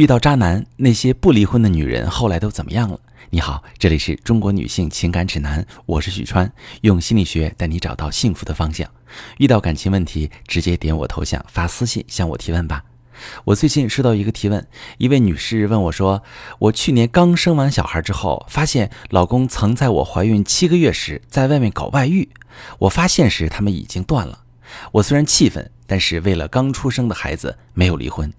[0.00, 2.98] 遇到渣男，那些不离婚的女人后来都怎么样了？
[3.28, 8.88] 你好，这里是中国女性情感指南，我是许川，用心理学带你找到幸福的方向。
[9.36, 12.82] 遇到感情问题，直接点我头像发私信向我提问吧。
[13.44, 14.66] 我最近收到一个提问，
[14.96, 16.22] 一位女士问我说
[16.60, 22.26] ：“我去年刚生完小孩之后，发现老公曾在我怀孕七个月时在外面搞外遇，
[22.78, 24.44] 我发现时他们已经断了。
[24.92, 28.32] 我虽然气愤，但是为了刚出生的孩子，没有离婚。”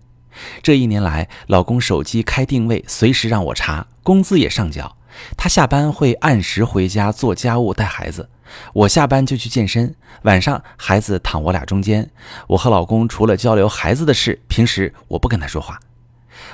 [0.62, 4.98] 这一年来，老公手机开定位，随时让我查，工资也上缴。
[5.36, 8.30] 他下班会按时回家做家务、带孩子，
[8.74, 9.94] 我下班就去健身。
[10.24, 12.10] 晚上孩子躺我俩中间，
[12.48, 15.80] 我和老公除了交流孩子的事，平时我不跟他说话。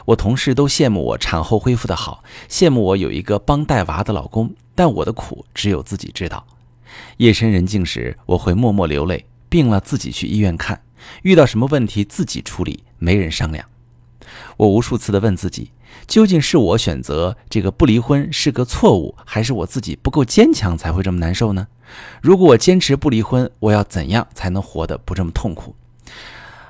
[0.05, 6.45] 我同事都羡慕我产后恢复的好，羡慕我有一个帮带娃的老公，但我的苦只有自己知道。
[7.17, 10.81] 夜深人静时，我会默默流泪，病了自己去医院看，
[11.21, 13.63] 遇到什么问题自己处理，没人商量。
[14.57, 15.71] 我无数次的问自己，
[16.07, 21.67] 究竟是我选择这个不离婚是个错误，还是我自己不够坚强才会这么难受呢？
[22.21, 25.75] 如果我坚持不离婚，我要怎样才能活得不这么痛苦？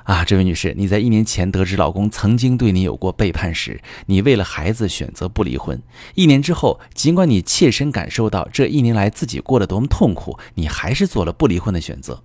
[0.04, 5.82] 啊，这位女士，你在一年前得知老公曾经对你有过背叛时，你为了孩子选择不离婚。
[6.14, 12.22] 一年之后，尽管你切身感受到这一年来自己过得多么痛苦，你还是做了不离婚的选择。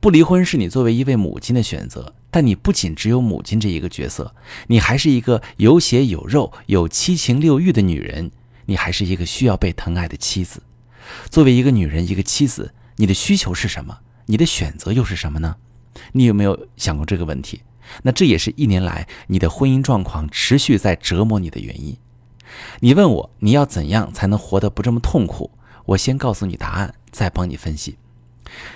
[0.00, 4.34] 不离婚是你作为一位母亲的选择，但你不仅只有母亲这一个角色，
[4.68, 8.30] 你还是一个有血有肉、有七情六欲的女人，
[8.64, 10.62] 你还是一个需要被疼爱的妻子。
[11.28, 13.98] 作为一个女人，一个妻子，你的需求是什么？
[14.24, 15.56] 你的选择又是什么呢？
[16.12, 17.60] 你有没有想过这个问题？
[18.02, 21.94] 那这也是一年来你的婚姻状况持续在折磨你的原因。
[22.80, 25.50] 你问我你要怎样才能活得不这么痛苦？
[25.84, 27.98] 我先告诉你答案，再帮你分析。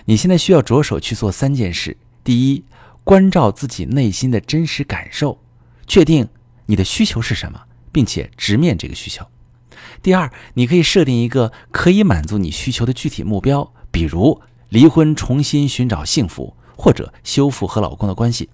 [0.06, 2.64] 你现在需要着手去做三件事：第一，
[3.02, 5.38] 关照自己内心的真实感受，
[5.86, 6.28] 确定
[6.66, 9.24] 你的需求是什么，并且直面这个需求；
[10.02, 18.48] 第二，你可以设定一个可以满足你需求的具体目标，比如离婚、重新寻找幸福，或者修复和老公的关系；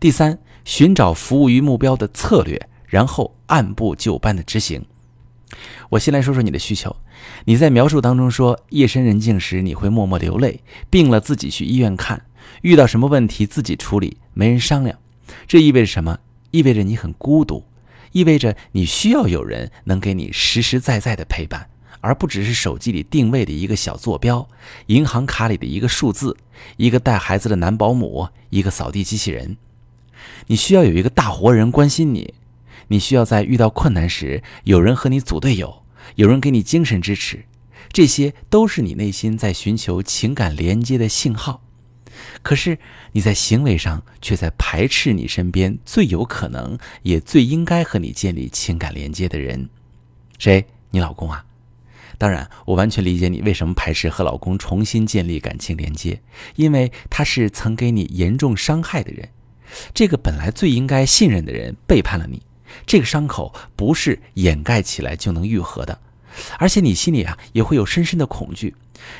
[0.00, 4.84] 第三，寻找服务于目标的策略，然后按部就班的执行。
[5.90, 6.96] 我先来说说你的需求。
[7.44, 10.60] 你在描述当中说，夜深人静时你会默默流泪，
[10.90, 12.26] 病了自己去医院看，
[12.62, 14.98] 遇到什么问题自己处理，没人商量。
[15.46, 16.18] 这意味着什么？
[16.50, 17.64] 意味着你很孤独，
[18.12, 21.68] 意味着你需要有人能给你实实在在的陪伴，
[22.00, 24.48] 而不只是手机里定位的一个小坐标，
[24.86, 26.36] 银行卡里的一个数字，
[26.76, 29.56] 一个带孩子的男保姆，一个扫地机器人。
[30.46, 32.34] 你需要有一个大活人关心你。
[32.88, 35.82] 你需要在遇到困难时有人和你组队友，
[36.16, 37.44] 有人给你精神支持，
[37.92, 41.62] 这些都是你内心在寻求情感连接的信号。
[42.42, 42.78] 可是
[43.12, 49.68] 你在行为上却在排斥你身边最有可能也最应该和你建立情感连接的人，
[50.38, 50.64] 谁？
[50.90, 51.44] 你老公啊？
[52.16, 56.22] 当然，我完全理解你为什么排斥和老公重新建立感情连接，
[56.54, 59.30] 因为他是曾给你严重伤害的人，
[59.92, 62.40] 这个本来最应该信任的人背叛了你。
[62.86, 65.98] 这个伤口不是掩盖起来就能愈合的，
[66.58, 68.74] 而且你心里啊也会有深深的恐惧，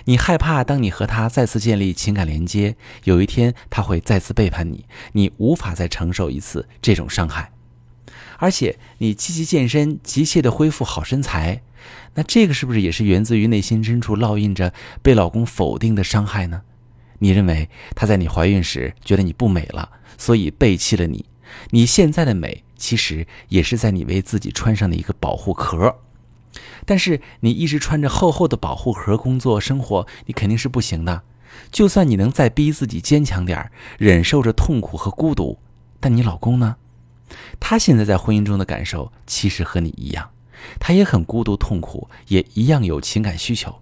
[0.05, 7.53] 你害怕当你和他再次建立情感连接，有一天他会再次背叛你，你无法再承受一次这种伤害，
[8.39, 11.63] 而且你积极健身，急切的恢复好身材，
[12.15, 14.73] 那这个是不是也是源自于内心深处烙印着
[15.03, 16.63] 被老公否定的伤害呢？
[17.21, 19.89] 你认为他在你怀孕时觉得你不美了，
[20.19, 21.27] 所以背弃了你，
[21.71, 22.64] 你现在的美。
[22.77, 25.97] 其实也是在你为自己穿上的一个保护壳，
[26.85, 31.23] 但是你一直穿着厚厚的保护壳工作生活，你肯定是不行的。
[31.71, 35.59] 就算你能再逼自己坚强点忍受着痛苦和孤独，
[36.01, 36.77] 但你老公呢？
[37.59, 40.31] 他现在在婚姻中的感受其实和你一样，
[40.79, 43.81] 他也很孤独痛苦，也一样有情感需求。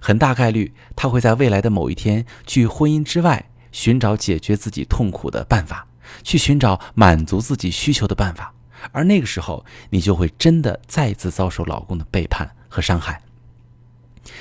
[0.00, 5.88] 很大概率他会在未来的某一天去婚姻之外寻找解决自己痛苦的办法。
[6.22, 8.54] 去寻找满足自己需求的办法，
[8.90, 13.22] 而那个时候，你就会真的再次遭受老公的背叛和伤害。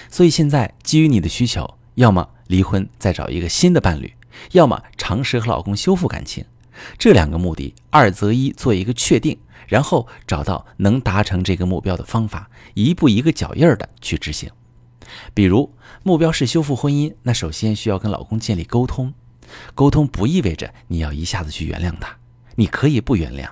[0.10, 4.14] 所以现在，基于你的需求，要么离婚再找一个新的伴侣，
[4.52, 6.46] 要么尝试和老公修复感情。
[6.98, 9.38] 这两个目的，二择一，做一个确定，
[9.68, 14.50] 然后找到能达成这个目标的方法，一步一个脚印儿的去执行。
[15.34, 19.14] 比如，目标是修复婚姻，那首先需要跟老公建立沟通。
[19.74, 22.18] 沟通不意味着你要一下子去原谅他，
[22.56, 23.50] 你可以不原谅，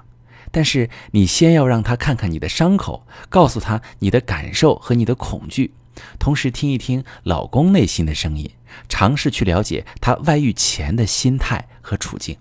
[0.52, 5.74] 但是你先要让他看看你的伤口，告诉他你的感受和你的恐惧，
[6.18, 8.50] 同时听一听老公内心的声音，
[8.88, 12.38] 尝试去了解他外遇前的心态和处境。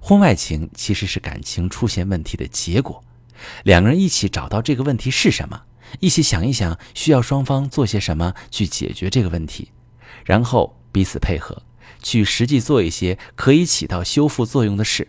[0.00, 3.02] 婚外情其实是感情出现问题的结果，
[3.62, 5.62] 两个人一起找到这个问题是什么，
[6.00, 9.72] 一起想一想需要双方做些什么去解决这个问题，
[10.26, 11.62] 然后彼此配合，
[12.02, 15.08] 去实际做一些可以起到修复作用的事。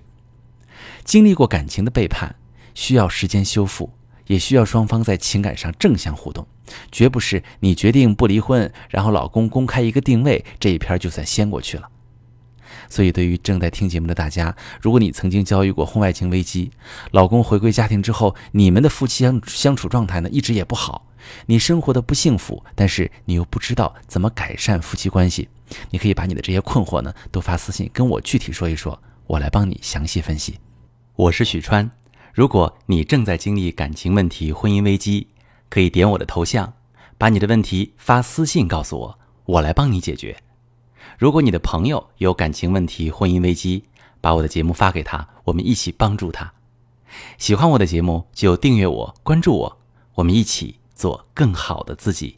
[1.03, 2.35] 经历过感情的背叛，
[2.73, 3.93] 需要时间修复，
[4.27, 6.47] 也需要双方在情感上正向互动，
[6.91, 11.89] 绝不是你决定不离婚，然后老公公开一个定位，这一篇就算掀过去了。
[12.89, 16.71] 所以，对于正在听节目的大家，如果你曾经遭遇过婚外情危机，
[17.11, 21.04] 老公回归家庭之后，你们的夫妻相相处状态呢一直也不好，
[21.45, 25.49] 你生活的不幸福，但是你又不知道怎么改善夫妻关系，
[25.89, 30.59] 你可以把你的这些困惑呢都发私信跟我具体说一说，我来帮你详细分析。
[31.15, 31.89] 我是许川，
[32.33, 35.27] 如果你正在经历感情问题、婚姻危机，
[35.69, 36.73] 可以点我的头像，
[37.17, 40.35] 把你的问题发私信告诉我，我来帮你解决。
[41.17, 43.85] 如果你的朋友有感情问题、婚姻危机，
[44.19, 46.53] 把我的节目发给他，我们一起帮助他。
[47.37, 49.77] 喜欢我的节目就订阅我、关注我，
[50.15, 52.37] 我们一起做更好的自己。